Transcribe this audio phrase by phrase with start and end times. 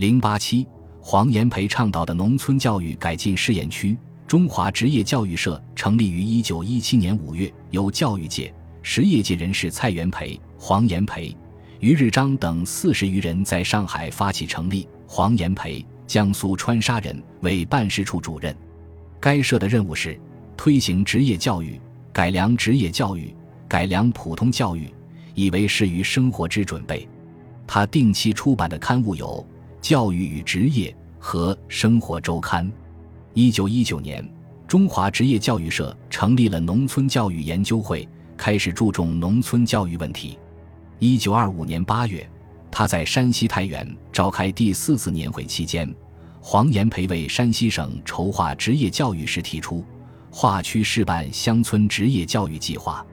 [0.00, 0.66] 零八七，
[0.98, 3.94] 黄炎培倡导的农村教育改进试验区——
[4.26, 8.50] 中华职业教育社成立于一九一七年五月，由教育界、
[8.80, 11.36] 实业界人士蔡元培、黄炎培、
[11.80, 14.88] 于日章等四十余人在上海发起成立。
[15.06, 18.56] 黄炎培，江苏川沙人，为办事处主任。
[19.20, 20.18] 该社的任务是
[20.56, 21.78] 推行职业教育，
[22.10, 23.36] 改良职业教育，
[23.68, 24.88] 改良普通教育，
[25.34, 27.06] 以为适于生活之准备。
[27.66, 29.26] 他定期出版的刊物有
[29.80, 32.66] 《教育与职业》和《生活周刊》。
[33.34, 34.26] 一九一九年，
[34.66, 40.38] 中华职业教育社成立了农村教育研究会，开始注重农村教育问题。
[40.98, 42.28] 一九二五年八月。
[42.72, 45.92] 他在山西太原召开第四次年会期间，
[46.40, 49.84] 黄炎培为山西省筹划职业教育时提出，
[50.30, 53.04] 划区试办乡村职业教育计划。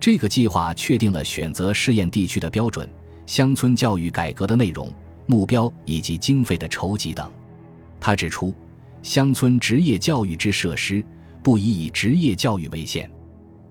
[0.00, 2.88] 这个计划确定了选择试验地区的标准、
[3.26, 4.90] 乡村教育改革的内容、
[5.26, 7.30] 目标以及经费的筹集等。
[8.00, 8.54] 他指出，
[9.02, 11.04] 乡村职业教育之设施
[11.42, 13.10] 不宜以职业教育为限，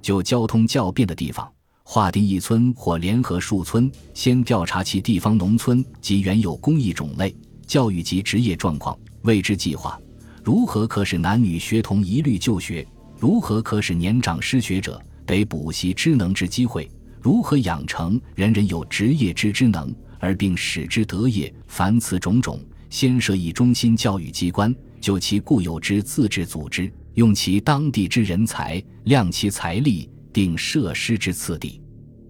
[0.02, 1.50] 就交通较便的地方。
[1.86, 7.36] 划定一村或联合数村，先调查其地方农村及原有工艺种类、
[7.67, 10.00] 教育及职业状况，为之计划
[10.44, 12.88] 如何可使男女学童一律就学，
[13.19, 16.89] 如何可使年长失学者得补习知能之机会，
[17.22, 21.53] 如何养成人人有职业之知能而并使之得业。
[21.67, 22.57] 凡此种种，
[22.89, 30.09] 先设一中心教育机关，就其固有之自治组织，用其当地之人才，量其财力。
[30.31, 31.79] 定设施之次第，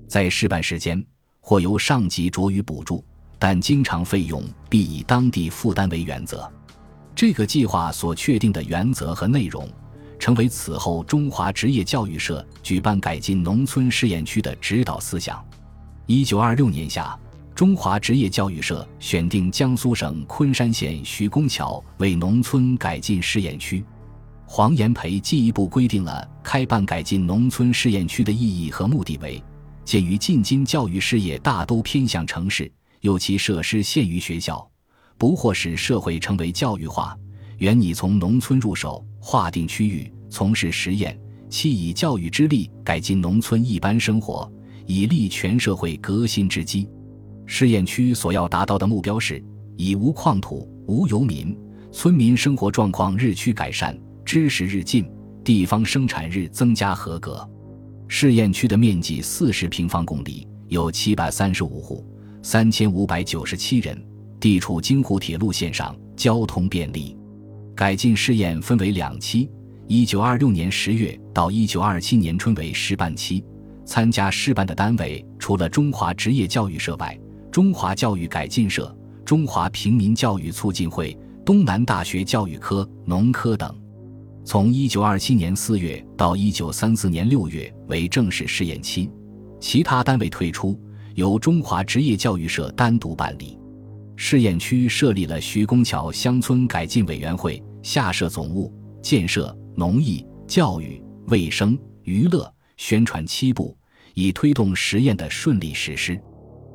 [0.09, 1.02] 在试办时间
[1.39, 3.02] 或由上级酌予补助，
[3.39, 6.52] 但经常费用必以当地负担为原则。
[7.16, 9.69] 这个计划所确定的原则和内容，
[10.19, 15.41] 成为此后中华职业教育社举办改进农村试验区的指导思想。
[16.05, 17.17] 一九二六年夏，
[17.56, 23.84] 中华职业教育社选定江苏省昆山县徐公桥为农村改进试验区。
[24.45, 29.42] 黄炎培进一步规定了开办改进农村试验区的意义和目的为：
[29.86, 34.67] 鉴于近今教育事业大都偏向城市，又其设施限于学校，
[35.20, 37.16] 不或使社会成为教育化，
[37.60, 41.17] 原拟从农村入手，划定区域，从事实验，
[41.50, 44.52] 期以教育之力改进农村一般生活，
[44.88, 46.89] 以立全社会革新之基。
[47.45, 49.43] 试验区所要达到的目标是：
[49.77, 51.58] 以无矿土、无游民，
[51.92, 53.98] 村民生活状况日趋改善。
[54.26, 55.05] 知识日进，
[55.43, 57.48] 地方生产日增加，合格。
[58.08, 62.05] 试验区的面积四十平方公里，有七百三十五户，
[62.42, 64.02] 三千五百九十七人，
[64.39, 67.17] 地处京沪铁路线上，交通便利。
[67.76, 69.49] 改进试验分为两期，
[69.87, 73.43] 一九二六年十月到一九二七年春为试办期。
[73.86, 77.20] 参加试办的单位除了中华职业教育社外，
[77.53, 81.15] 中华教育改进社、中华平民教育促进会、
[81.45, 83.71] 东南大学教育科、农科等。
[84.43, 89.08] 从一九二七年四月到一九三四年六月为正式试验期，
[89.59, 90.81] 其他单位退出，
[91.14, 93.55] 由中华职业教育社单独办理。
[94.15, 103.77] 试验区设立了徐公桥乡村改进委员会，下设总务、建设、农艺、教育、卫生、娱乐、宣传七部，
[104.15, 106.20] 以推动实验的顺利实施。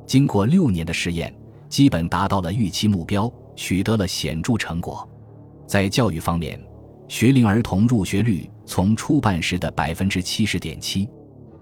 [0.09, 1.31] 经过六年的试验，
[1.69, 5.07] 基本达到了预期目标，取得了显著成果。
[5.67, 6.59] 在教育方面，
[7.07, 11.07] 学龄儿童入学率从初办时的百分之七十点七，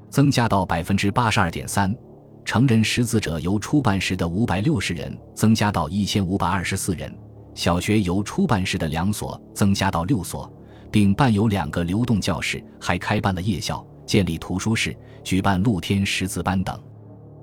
[0.09, 1.91] 增加到百分之八十二点三；
[2.45, 7.11] 成人识字者由初办时的五百六十人增加到一千五百二十四人；
[7.53, 10.49] 小学由初办时的两所增加到六所，
[10.89, 16.81] 并办有两个流动教室，还开办了夜校，建立图书室，举办露天识字班等。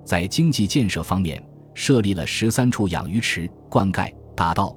[0.05, 1.43] 在经济建设方面，
[1.75, 4.77] 设立了十三处养鱼池、灌溉、打稻、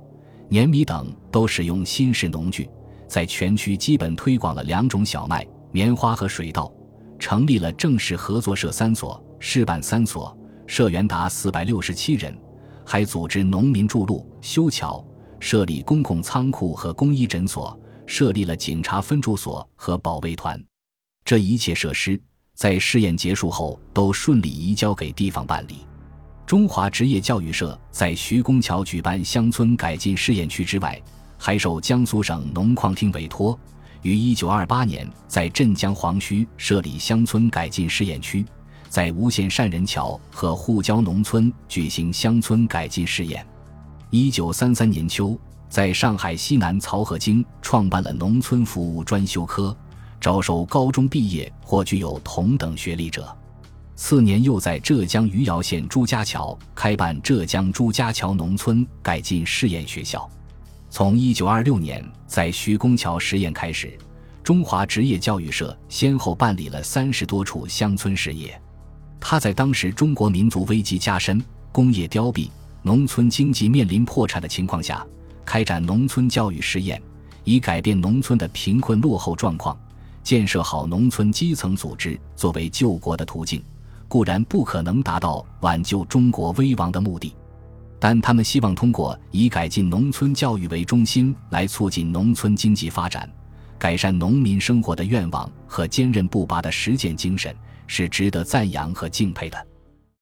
[0.49, 2.69] 碾米等，都使用新式农具。
[3.07, 6.71] 在全区基本推广了两种小麦、棉花和水稻，
[7.17, 12.38] 成立了正式合作社三所、试办三所，社员达四百六十七人，
[12.85, 15.05] 还组织农民筑路、修桥，
[15.39, 20.62] 设立公共仓库和公益诊所，设立了警察分驻所和保卫团。
[21.24, 22.21] 这一切设施
[22.57, 25.86] 在试验结束后都顺利移交给地方办理。
[26.44, 31.00] 中华职业教育社在徐公桥举办乡村改进试验区之外。
[31.38, 33.57] 还受江苏省农矿厅委托，
[34.01, 38.44] 于一九二八年在镇江黄墟设立乡村改进试验区，
[38.89, 43.45] 在吴县善人桥和沪郊农村举行乡村改进试验。
[44.10, 45.39] 一九三三年秋，
[45.69, 49.77] 在上海西南漕河泾创办了农村服务专修科，
[50.19, 53.35] 招收高中毕业或具有同等学历者。
[53.95, 60.29] 次年又在浙江余姚县朱家桥开办浙江朱家桥农村改进试验学校。
[60.89, 63.97] 从1926年在徐公桥实验开始，
[64.43, 68.59] 中华职业教育社先后办理了三十多处乡村事业。
[69.19, 72.49] 他在当时中国民族危机加深、工业凋敝、
[72.83, 75.05] 农村经济面临破产的情况下，
[75.43, 77.01] 开展农村教育试验，
[77.43, 79.77] 以改变农村的贫困落后状况，
[80.27, 83.63] 建设好农村基层组织，作为救国的途径。
[84.09, 87.33] 固然不可能达到挽救中国危亡的目的，
[87.97, 93.29] 但他们希望通过以改进农村教育为中心来促进农村经济发展、
[93.79, 97.56] 改善农民生活的愿望和坚韧不拔的实践精神。
[97.89, 99.65] 是值得赞扬和敬佩的。